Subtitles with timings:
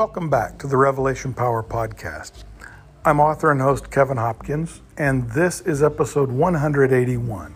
[0.00, 2.44] Welcome back to the Revelation Power Podcast.
[3.04, 7.54] I'm author and host Kevin Hopkins, and this is episode 181.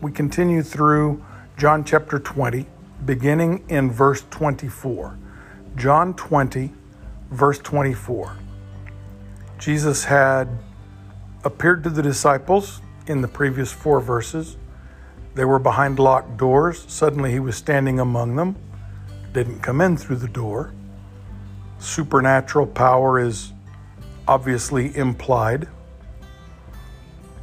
[0.00, 1.22] We continue through
[1.58, 2.64] John chapter 20,
[3.04, 5.18] beginning in verse 24.
[5.76, 6.72] John 20,
[7.30, 8.38] verse 24.
[9.58, 10.48] Jesus had
[11.44, 14.56] appeared to the disciples in the previous four verses.
[15.34, 16.86] They were behind locked doors.
[16.88, 18.56] Suddenly he was standing among them,
[19.34, 20.72] didn't come in through the door
[21.82, 23.52] supernatural power is
[24.28, 25.68] obviously implied.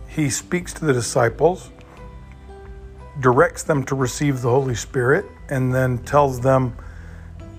[0.08, 1.72] He speaks to the disciples,
[3.20, 6.76] directs them to receive the Holy Spirit, and then tells them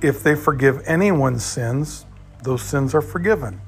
[0.00, 2.06] if they forgive anyone's sins,
[2.42, 3.60] those sins are forgiven.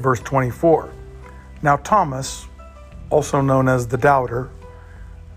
[0.00, 0.92] Verse 24.
[1.62, 2.46] Now, Thomas,
[3.10, 4.50] also known as the doubter,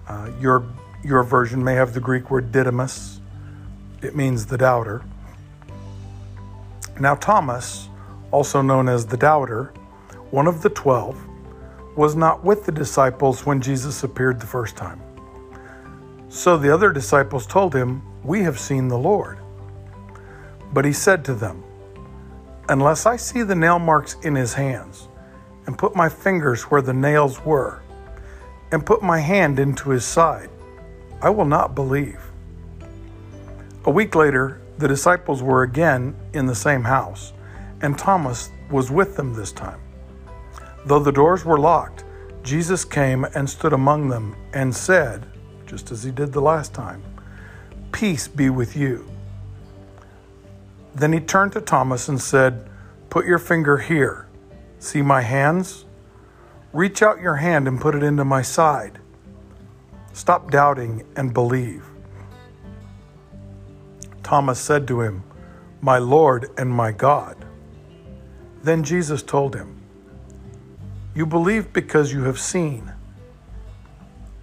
[0.08, 0.66] uh, your,
[1.04, 3.22] your version may have the Greek word didymus,
[4.02, 5.04] it means the doubter.
[7.02, 7.90] Now, Thomas,
[8.30, 9.74] also known as the doubter,
[10.30, 11.20] one of the twelve,
[11.96, 15.02] was not with the disciples when Jesus appeared the first time.
[16.30, 19.40] So the other disciples told him, We have seen the Lord.
[20.74, 21.64] But he said to them,
[22.70, 25.08] Unless I see the nail marks in his hands,
[25.66, 27.82] and put my fingers where the nails were,
[28.72, 30.52] and put my hand into his side,
[31.20, 32.22] I will not believe.
[33.86, 37.34] A week later, the disciples were again in the same house,
[37.82, 39.80] and Thomas was with them this time.
[40.86, 42.04] Though the doors were locked,
[42.44, 45.28] Jesus came and stood among them and said,
[45.66, 47.04] just as he did the last time,
[47.92, 49.10] Peace be with you.
[50.96, 52.68] Then he turned to Thomas and said,
[53.10, 54.28] Put your finger here.
[54.80, 55.86] See my hands?
[56.74, 59.00] Reach out your hand and put it into my side.
[60.14, 61.86] Stop doubting and believe.
[64.32, 65.24] Thomas said to him,
[65.82, 67.36] My Lord and my God.
[68.64, 69.82] Then Jesus told him,
[71.14, 72.94] You believe because you have seen.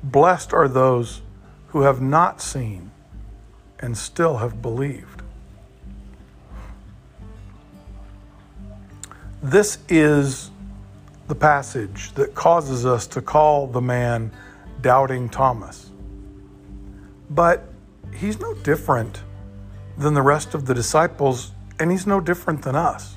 [0.02, 1.22] Blessed are those
[1.68, 2.90] who have not seen
[3.78, 5.22] and still have believed.
[9.42, 10.50] This is
[11.28, 14.32] the passage that causes us to call the man
[14.82, 15.90] Doubting Thomas.
[17.30, 17.64] But
[18.12, 19.22] he's no different
[19.98, 23.16] than the rest of the disciples, and he's no different than us.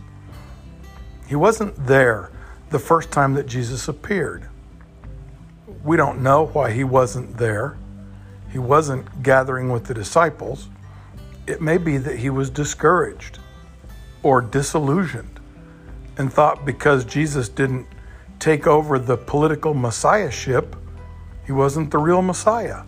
[1.27, 2.31] He wasn't there
[2.71, 4.49] the first time that Jesus appeared.
[5.83, 7.77] We don't know why he wasn't there.
[8.51, 10.67] He wasn't gathering with the disciples.
[11.47, 13.39] It may be that he was discouraged
[14.23, 15.39] or disillusioned
[16.17, 17.87] and thought because Jesus didn't
[18.39, 20.75] take over the political messiahship,
[21.45, 22.83] he wasn't the real Messiah.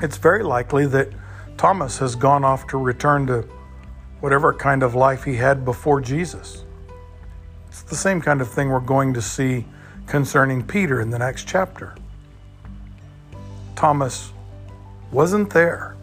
[0.00, 1.08] It's very likely that
[1.58, 3.42] Thomas has gone off to return to
[4.20, 6.64] whatever kind of life he had before Jesus.
[7.66, 9.66] It's the same kind of thing we're going to see
[10.06, 11.96] concerning Peter in the next chapter.
[13.74, 14.32] Thomas
[15.10, 15.96] wasn't there.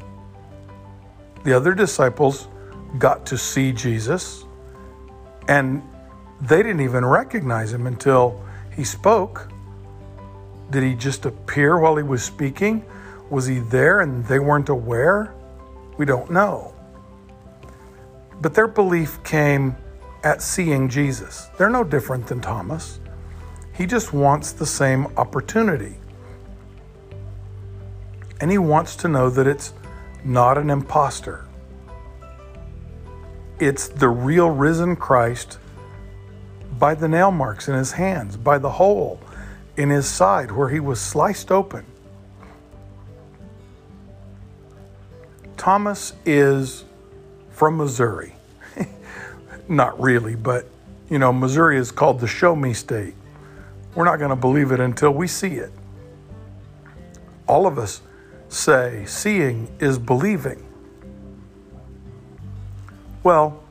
[1.45, 2.49] The other disciples
[2.97, 4.43] got to see Jesus,
[5.47, 5.81] and
[6.41, 8.43] they didn't even recognize him until
[8.75, 9.49] he spoke.
[10.71, 12.85] Did he just appear while he was speaking?
[13.29, 15.34] Was he there and they weren't aware?
[15.97, 16.73] We don't know.
[18.41, 19.75] But their belief came
[20.23, 21.47] at seeing Jesus.
[21.57, 22.99] They're no different than Thomas.
[23.73, 25.95] He just wants the same opportunity.
[28.41, 29.73] And he wants to know that it's
[30.23, 31.45] not an impostor.
[33.59, 35.59] It's the real risen Christ
[36.77, 39.21] by the nail marks in his hands, by the hole
[39.77, 41.85] in his side where he was sliced open.
[45.65, 46.85] Thomas is
[47.49, 48.35] from Missouri.
[49.67, 50.67] not really, but
[51.09, 53.15] you know, Missouri is called the show me state.
[53.95, 55.71] We're not going to believe it until we see it.
[57.47, 58.03] All of us
[58.47, 60.63] say seeing is believing.
[63.23, 63.63] Well,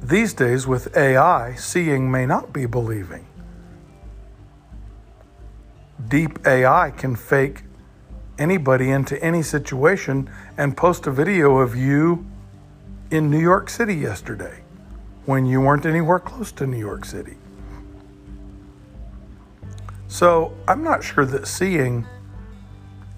[0.00, 3.26] these days with AI, seeing may not be believing.
[6.08, 7.64] Deep AI can fake
[8.40, 12.26] anybody into any situation and post a video of you
[13.10, 14.62] in New York City yesterday
[15.26, 17.36] when you weren't anywhere close to New York City.
[20.08, 22.06] So I'm not sure that seeing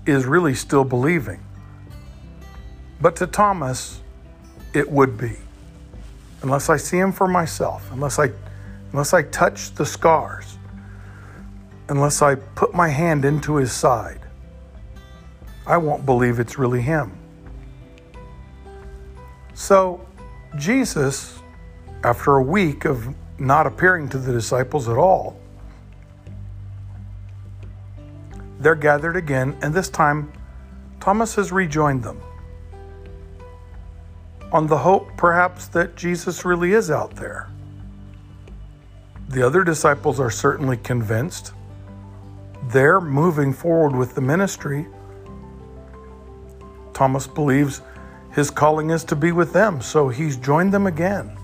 [0.05, 1.41] is really still believing.
[3.01, 4.01] But to Thomas,
[4.75, 5.37] it would be.
[6.43, 8.31] Unless I see him for myself, unless I
[8.91, 10.59] unless I touch the scars,
[11.89, 14.22] unless I put my hand into his side,
[15.67, 17.13] I won't believe it's really him.
[19.55, 20.05] So,
[20.57, 21.39] Jesus,
[22.05, 25.39] after a week of not appearing to the disciples at all,
[28.59, 30.33] they're gathered again, and this time
[31.01, 32.21] Thomas has rejoined them
[34.53, 37.49] on the hope perhaps that Jesus really is out there.
[39.29, 41.55] The other disciples are certainly convinced.
[42.69, 44.87] They're moving forward with the ministry.
[46.95, 47.83] Thomas believes
[48.33, 51.37] his calling is to be with them, so he's joined them again.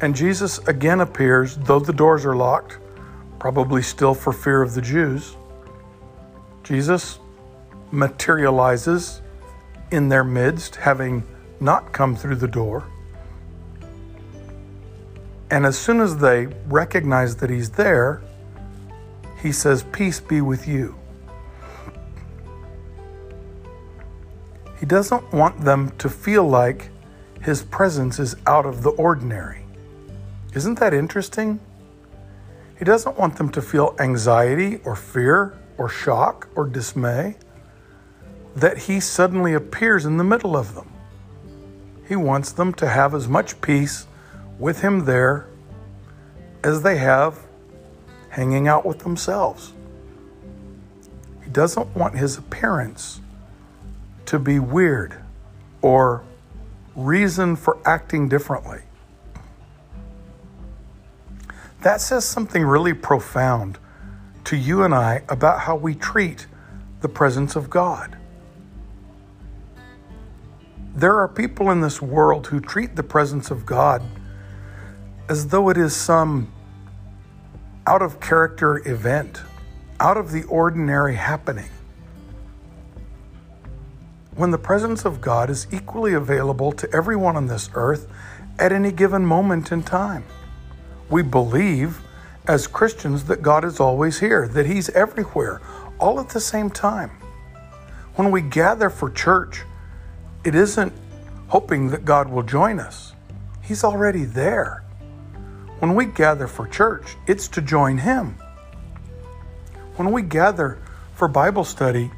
[0.00, 2.78] And Jesus again appears, though the doors are locked,
[3.38, 5.36] probably still for fear of the Jews.
[6.62, 7.18] Jesus
[7.90, 9.22] materializes
[9.90, 11.24] in their midst, having
[11.60, 12.84] not come through the door.
[15.50, 18.22] And as soon as they recognize that he's there,
[19.42, 20.97] he says, Peace be with you.
[24.88, 26.90] Doesn't want them to feel like
[27.42, 29.64] his presence is out of the ordinary.
[30.54, 31.60] Isn't that interesting?
[32.78, 37.36] He doesn't want them to feel anxiety or fear or shock or dismay
[38.56, 40.90] that he suddenly appears in the middle of them.
[42.08, 44.06] He wants them to have as much peace
[44.58, 45.46] with him there
[46.64, 47.38] as they have
[48.30, 49.74] hanging out with themselves.
[51.44, 53.20] He doesn't want his appearance
[54.28, 55.14] to be weird
[55.80, 56.22] or
[56.94, 58.80] reason for acting differently.
[61.80, 63.78] That says something really profound
[64.44, 66.46] to you and I about how we treat
[67.00, 68.18] the presence of God.
[70.94, 74.02] There are people in this world who treat the presence of God
[75.30, 76.52] as though it is some
[77.86, 79.40] out of character event,
[80.00, 81.70] out of the ordinary happening.
[84.38, 88.06] When the presence of God is equally available to everyone on this earth
[88.56, 90.24] at any given moment in time.
[91.10, 92.00] We believe
[92.46, 95.60] as Christians that God is always here, that He's everywhere,
[95.98, 97.10] all at the same time.
[98.14, 99.64] When we gather for church,
[100.44, 100.92] it isn't
[101.48, 103.14] hoping that God will join us,
[103.60, 104.84] He's already there.
[105.80, 108.36] When we gather for church, it's to join Him.
[109.96, 110.78] When we gather
[111.14, 112.12] for Bible study,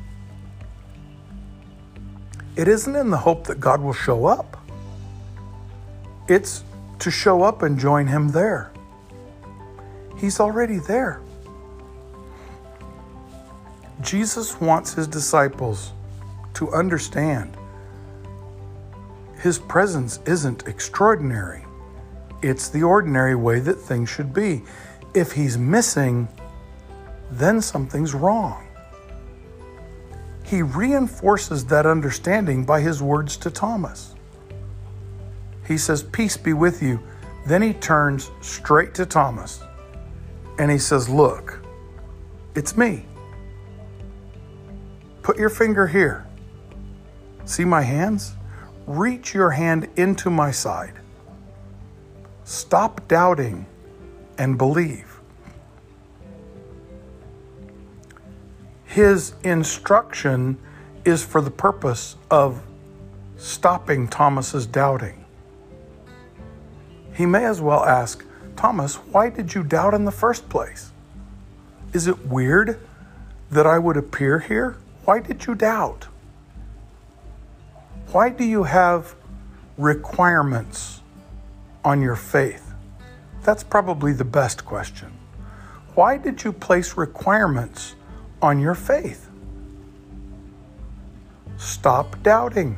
[2.56, 4.56] it isn't in the hope that God will show up.
[6.28, 6.64] It's
[7.00, 8.72] to show up and join Him there.
[10.18, 11.20] He's already there.
[14.00, 15.92] Jesus wants His disciples
[16.54, 17.56] to understand
[19.40, 21.64] his presence isn't extraordinary.
[22.42, 24.62] It's the ordinary way that things should be.
[25.14, 26.28] If he's missing,
[27.30, 28.66] then something's wrong.
[30.50, 34.14] He reinforces that understanding by his words to Thomas.
[35.66, 37.00] He says, Peace be with you.
[37.46, 39.62] Then he turns straight to Thomas
[40.58, 41.60] and he says, Look,
[42.54, 43.06] it's me.
[45.22, 46.26] Put your finger here.
[47.44, 48.34] See my hands?
[48.90, 50.94] reach your hand into my side.
[52.44, 53.66] Stop doubting
[54.36, 55.09] and believe.
[58.90, 60.58] His instruction
[61.04, 62.60] is for the purpose of
[63.36, 65.24] stopping Thomas's doubting.
[67.14, 68.24] He may as well ask,
[68.56, 70.90] Thomas, why did you doubt in the first place?
[71.92, 72.80] Is it weird
[73.52, 74.76] that I would appear here?
[75.04, 76.08] Why did you doubt?
[78.10, 79.14] Why do you have
[79.78, 81.00] requirements
[81.84, 82.72] on your faith?
[83.44, 85.12] That's probably the best question.
[85.94, 87.94] Why did you place requirements
[88.42, 89.28] on your faith?
[91.56, 92.76] Stop doubting.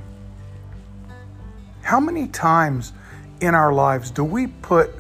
[1.83, 2.93] How many times
[3.41, 4.91] in our lives do we put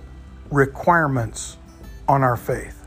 [0.50, 1.57] requirements
[2.09, 2.78] on our faith?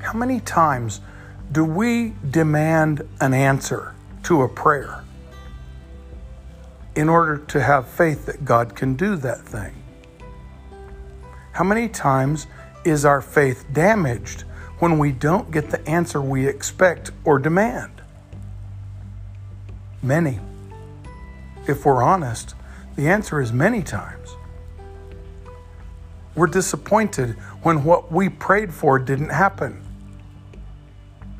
[0.00, 1.00] How many times
[1.52, 5.04] do we demand an answer to a prayer?
[6.94, 9.74] in order to have faith that God can do that thing.
[11.52, 12.46] How many times
[12.84, 14.44] is our faith damaged
[14.78, 18.02] when we don't get the answer we expect or demand?
[20.02, 20.40] Many.
[21.66, 22.54] If we're honest,
[22.96, 24.36] the answer is many times.
[26.34, 27.30] We're disappointed
[27.62, 29.80] when what we prayed for didn't happen,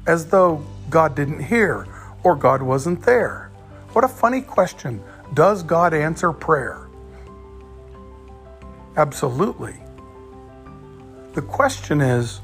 [0.06, 1.86] as though God didn't hear
[2.22, 3.50] or God wasn't there.
[3.92, 5.02] What a funny question
[5.34, 6.88] does God answer prayer?
[8.96, 9.74] Absolutely.
[11.34, 12.40] The question is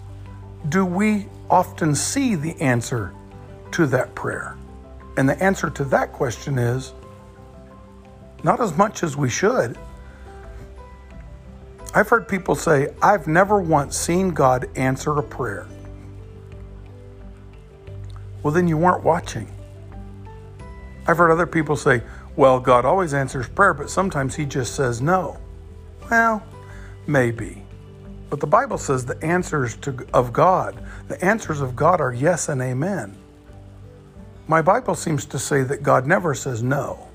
[0.68, 3.14] do we often see the answer
[3.72, 4.56] to that prayer?
[5.16, 6.92] And the answer to that question is
[8.42, 9.78] not as much as we should.
[11.94, 15.66] I've heard people say, I've never once seen God answer a prayer.
[18.42, 19.52] Well, then you weren't watching.
[21.06, 22.02] I've heard other people say,
[22.36, 25.38] well, God always answers prayer, but sometimes He just says no.
[26.10, 26.42] Well,
[27.06, 27.64] maybe.
[28.30, 32.48] But the Bible says the answers to, of God, the answers of God are yes
[32.48, 33.16] and amen.
[34.46, 37.08] My Bible seems to say that God never says no.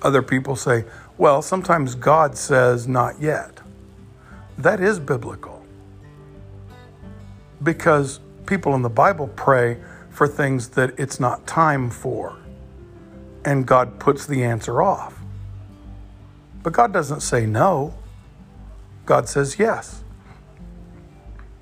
[0.00, 0.84] Other people say,
[1.18, 3.60] well, sometimes God says not yet.
[4.58, 5.64] That is biblical.
[7.62, 9.78] Because people in the Bible pray
[10.10, 12.36] for things that it's not time for,
[13.44, 15.18] and God puts the answer off.
[16.62, 17.94] But God doesn't say no,
[19.06, 20.01] God says yes.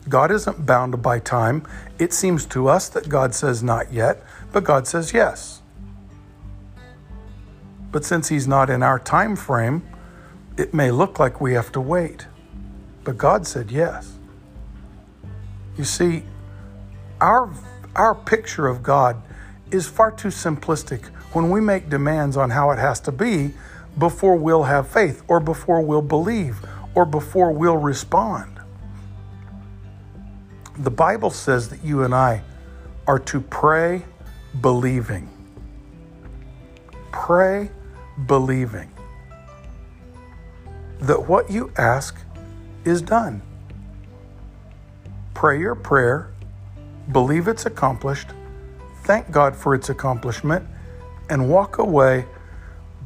[0.09, 1.67] God isn't bound by time.
[1.99, 5.61] It seems to us that God says not yet, but God says yes.
[7.93, 9.83] But since He's not in our time frame,
[10.57, 12.27] it may look like we have to wait.
[13.05, 14.13] But God said yes.
[15.77, 16.25] You see,
[17.21, 17.51] our,
[17.95, 19.23] our picture of God
[19.71, 23.55] is far too simplistic when we make demands on how it has to be
[23.99, 26.59] before we'll have faith or before we'll believe
[26.95, 28.60] or before we'll respond.
[30.81, 32.43] The Bible says that you and I
[33.07, 34.03] are to pray
[34.63, 35.29] believing.
[37.13, 37.71] Pray
[38.27, 38.91] believing
[41.01, 42.17] that what you ask
[42.87, 43.43] is done.
[45.35, 46.31] Pray your prayer,
[47.13, 48.29] believe it's accomplished,
[49.05, 50.67] thank God for its accomplishment,
[51.29, 52.25] and walk away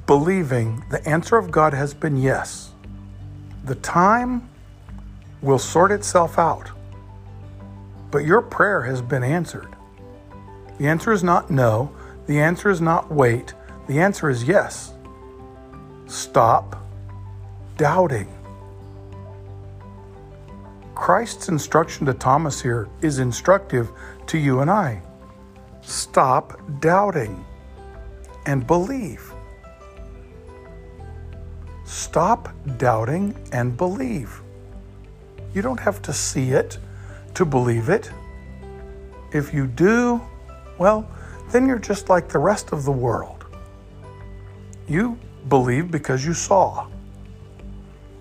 [0.07, 2.71] believing the answer of God has been yes.
[3.65, 4.49] The time
[5.43, 6.71] will sort itself out,
[8.15, 9.75] but your prayer has been answered.
[10.79, 11.91] The answer is not no,
[12.29, 13.55] the answer is not wait,
[13.89, 14.93] the answer is yes.
[16.07, 16.77] Stop
[17.77, 18.29] doubting.
[20.95, 23.91] Christ's instruction to Thomas here is instructive
[24.29, 25.03] to you and I.
[25.83, 27.45] Stop doubting
[28.47, 29.33] and believe.
[31.85, 34.41] Stop doubting and believe.
[35.53, 36.79] You don't have to see it
[37.35, 38.11] to believe it.
[39.33, 40.21] If you do,
[40.79, 41.09] well,
[41.51, 43.45] then you're just like the rest of the world.
[44.89, 46.89] You believe because you saw.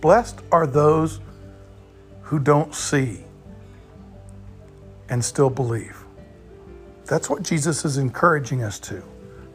[0.01, 1.19] Blessed are those
[2.21, 3.23] who don't see
[5.09, 6.03] and still believe.
[7.05, 9.03] That's what Jesus is encouraging us to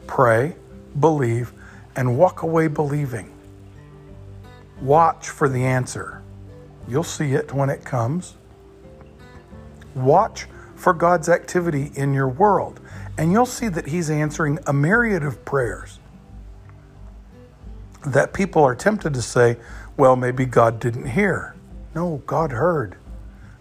[0.07, 0.55] pray,
[0.99, 1.51] believe,
[1.95, 3.31] and walk away believing.
[4.81, 6.21] Watch for the answer.
[6.87, 8.35] You'll see it when it comes.
[9.95, 12.79] Watch for God's activity in your world,
[13.17, 15.99] and you'll see that He's answering a myriad of prayers
[18.05, 19.57] that people are tempted to say,
[19.97, 21.55] well, maybe God didn't hear.
[21.93, 22.95] No, God heard.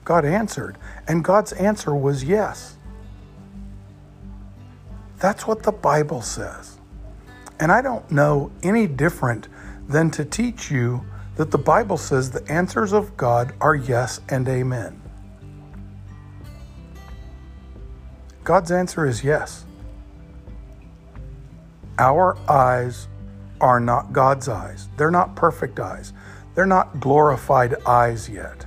[0.05, 0.79] God answered.
[1.07, 2.77] And God's answer was yes.
[5.19, 6.79] That's what the Bible says.
[7.59, 9.49] And I don't know any different
[9.89, 11.05] than to teach you
[11.37, 15.01] that the Bible says the answers of God are yes and amen.
[18.49, 19.67] God's answer is yes.
[21.99, 23.07] Our eyes
[23.61, 26.15] are not God's eyes, they're not perfect eyes.
[26.55, 28.65] They're not glorified eyes yet.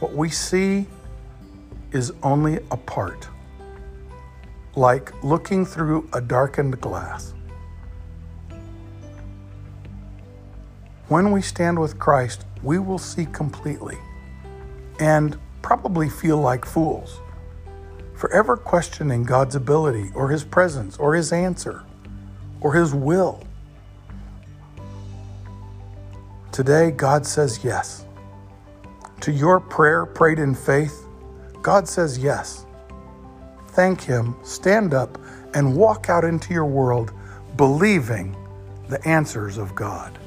[0.00, 0.86] What we see
[1.92, 3.28] is only a part,
[4.74, 7.34] like looking through a darkened glass.
[11.08, 13.98] When we stand with Christ, we will see completely
[14.98, 17.20] and probably feel like fools,
[18.18, 21.84] forever questioning God's ability or His presence or His answer
[22.60, 23.44] or His will.
[26.50, 28.04] Today, God says yes.
[29.20, 31.06] To your prayer prayed in faith,
[31.62, 32.66] God says yes.
[33.68, 35.16] Thank Him, stand up,
[35.54, 37.12] and walk out into your world
[37.56, 38.36] believing
[38.88, 40.17] the answers of God.